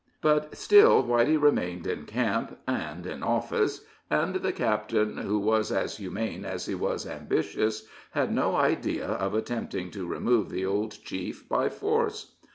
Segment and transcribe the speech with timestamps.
[0.21, 5.97] But still Whitey remained in camp and in office, and the captain, who was as
[5.97, 11.47] humane as he was ambitious, had no idea of attempting to remove the old chief
[11.47, 12.33] by force.